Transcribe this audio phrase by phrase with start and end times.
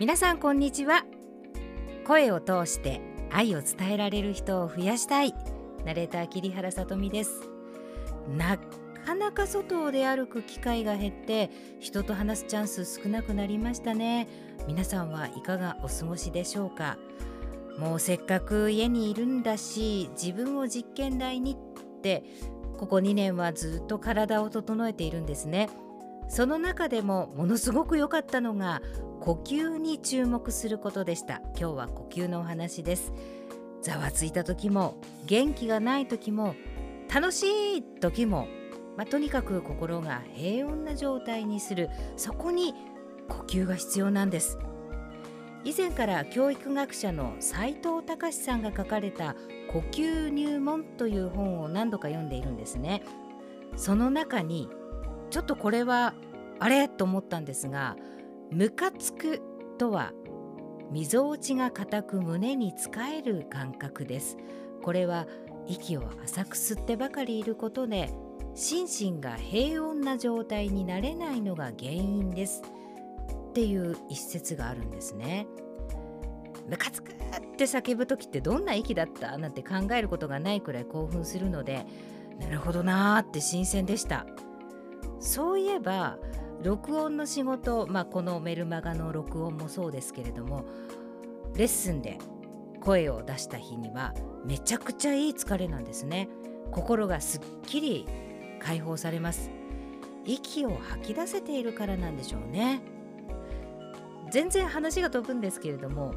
[0.00, 1.04] 皆さんこんにちは。
[2.04, 5.32] 声を通して愛を伝えられる人を増やしたい。
[5.84, 7.48] ナレーター桐原さとみです。
[8.36, 8.58] な
[9.06, 14.26] かなか外を出歩く機会が減って人と話すチャンス少なくなりましたね。
[14.66, 16.98] 皆さんはいかがお過ごしでしょうか？
[17.78, 22.24] もうせっかく家にいるんだし自分を実験台にって
[22.78, 25.70] ここ2年はずっと体を整えているんですね。
[26.28, 28.82] その中でもものすごく良かったのが
[29.20, 31.40] 呼吸に注目することでした。
[31.58, 33.12] 今日は呼吸のお話です。
[33.82, 36.54] ざわついた時も元気がない時も
[37.12, 38.48] 楽しい時も、
[38.96, 41.90] まあ、とにかく心が平穏な状態にする。
[42.16, 42.74] そこに
[43.28, 44.58] 呼吸が必要なんです。
[45.64, 49.34] 以前から教育学者の斉藤隆さんが書かれた
[49.72, 53.02] 呼吸入門という本を何度か読んでいるんですね。
[53.76, 54.68] その中に
[55.34, 56.14] ちょっとこれは
[56.60, 57.96] あれと思ったんですが
[58.52, 59.42] ムカつく
[59.78, 60.12] とは
[60.92, 64.36] みぞおちが固く胸につかえる感覚です。
[64.80, 65.26] これは
[65.66, 68.12] 息を浅く吸ってばかりいることで
[68.54, 72.62] 心身が平穏な状態になれないのが原因です。
[73.50, 75.48] っていう一節があるんですね。
[76.68, 77.14] ムカつくっ
[77.56, 79.36] て叫ぶ時ってどんな息だった？
[79.36, 81.86] なんて考えることがないくらい興奮するので
[82.38, 84.26] なるほどなーって新鮮でした。
[85.24, 86.18] そういえば
[86.62, 90.66] 録音の仕事、まあ、このメルマガの録音もそうですけれども
[91.56, 92.18] レッスンで
[92.80, 94.12] 声を出した日には
[94.44, 96.28] めちゃくちゃいい疲れなんですね。
[96.70, 98.06] 心がすっきり
[98.60, 99.50] 解放されます。
[100.26, 102.82] 息を吐き出せているからなんでしょうね。
[104.30, 106.12] 全然話が飛ぶんですけれども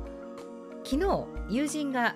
[0.83, 2.15] 昨日友人が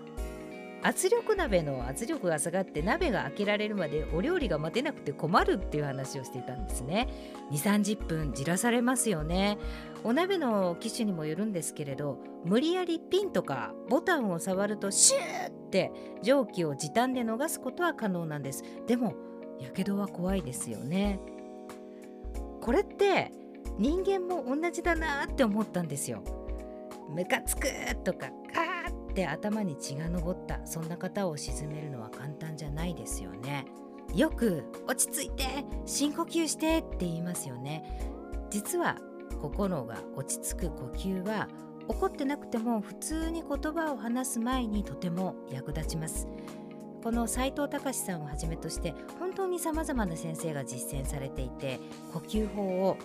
[0.83, 7.07] 圧力鍋の圧力が下がって鍋が開けられるまでお料理が待てなくて困るっていう話をしていたんですね。
[7.51, 9.57] 2 3 0分じらされますよね。
[10.03, 15.91] お鍋の機種にもよるんですけれど無理やりピンとかボタンを触るとシューって
[16.23, 18.63] 蒸気を時短で逃すことは可能なんです。
[18.87, 19.13] でも
[19.59, 21.19] やけどは怖いですよね。
[22.61, 23.31] これって
[23.77, 26.23] 人間も同じだなって思ったんですよ。
[27.09, 27.67] ムカつく
[28.03, 28.31] とか
[29.11, 33.65] って頭に血が上ったそんな方を鎮めるのは簡単じゃないですよね。
[34.15, 35.45] よく落ち着いて
[35.85, 37.83] 深呼吸してって言いますよね。
[38.49, 38.97] 実は
[39.41, 41.47] 心が落ち着く呼吸は
[41.87, 46.27] 怒ってなくても普通に言葉を話す前にとても役立ちます。
[47.03, 51.79] この斉藤隆さんをはじめとして本当にさまざまな先生が実践されていて
[52.13, 52.97] 呼吸法を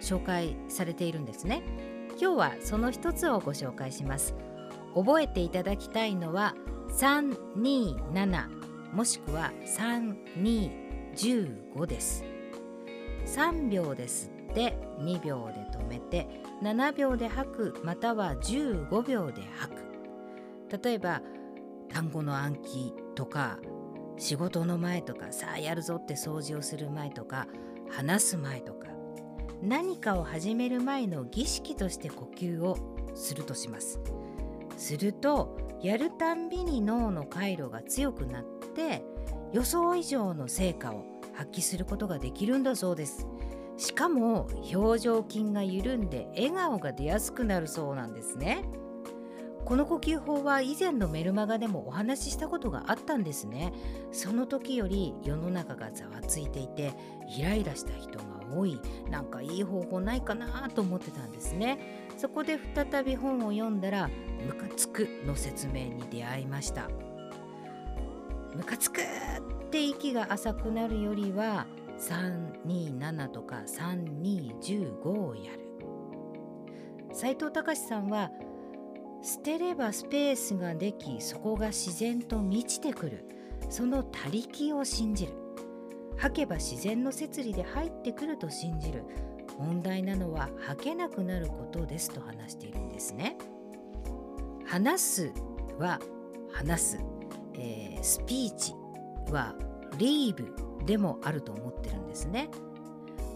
[0.00, 1.62] 紹介されているんですね。
[2.20, 4.34] 今日はその一つをご紹介します。
[4.94, 6.54] 覚えていただきたいのは
[6.98, 8.60] 327
[8.92, 9.52] もしくは
[11.14, 12.24] 3215です
[13.26, 16.26] 3秒で吸って2秒で止めて
[16.62, 21.22] 7秒で吐くまたは15秒で吐く例えば
[21.88, 23.58] 単語の暗記とか
[24.16, 27.46] 仕事の前とかさあやるぞって掃除をする前とか
[27.90, 28.88] 話す前とか
[29.62, 32.76] 何かを始める前の儀式として呼吸を
[33.14, 34.00] するとします。
[34.80, 39.04] するとやるたんびに脳の回路が強くなって
[39.52, 41.04] 予想以上の成果を
[41.34, 43.26] 発揮することができるんだそうです。
[43.76, 48.64] しかも表情筋が緩んで笑顔が出やすくなるそうなんですね。
[49.64, 53.72] この呼吸法は以前のメルマガでもお話ししたことがあったんですね。
[54.12, 56.92] その時より世の中がざわついていて
[57.28, 58.24] イライラした人が
[58.56, 58.80] 多い。
[59.10, 62.08] なんかいい方法ないかなと思ってたんですね。
[62.16, 64.10] そこで再び本を読んだら
[64.46, 66.88] ムカつくの説明に出会いました。
[68.54, 69.04] ムカつくっ
[69.70, 71.66] て息が浅くなるよりは
[71.98, 75.60] 327とか3215をやる。
[77.12, 78.30] 斉藤隆さんは
[79.22, 83.24] 捨てればスペースができそこが自然と満ちてくる。
[83.68, 85.32] その他力を信じる。
[86.16, 89.04] 吐けば自然の摂理で入ってくると信じる。
[89.58, 93.36] 問題なのは吐けなくなることですと話しているんですね。
[94.70, 95.32] 話す
[95.80, 95.98] は
[96.52, 97.00] 話す、
[97.54, 98.72] えー、スピーチ
[99.32, 99.56] は
[99.98, 100.54] リーブ
[100.86, 102.48] でもあると思ってるんですね。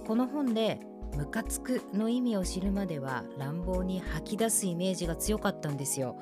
[0.06, 0.78] この本で
[1.16, 6.16] ムカつくの意味を知るまでは乱暴に吐き出すイメージが強かったんですよ。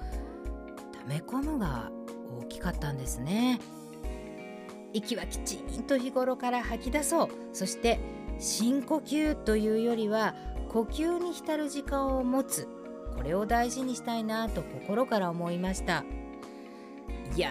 [1.07, 1.91] 溜め込むが
[2.41, 3.61] 大きかったんですね。
[4.95, 8.01] 息はきちんと日頃から吐き出そうそして
[8.39, 10.35] 深呼吸というよりは
[10.71, 12.67] 呼吸に浸る時間を持つ
[13.17, 16.05] これを大事にしたいなと心から思いました。
[17.35, 17.51] いや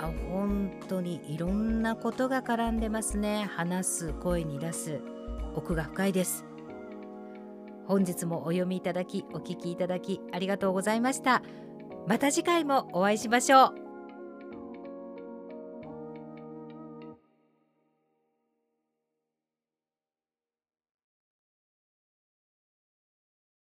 [0.00, 3.48] ー本当にいろんなことが絡んでますね。
[3.54, 5.00] 話す声に出す。
[5.54, 6.44] 奥が深いです。
[7.86, 11.42] 本日もお読みいただきお聞きいただきありがとうございました。
[12.06, 13.79] また次回もお会いしましょう。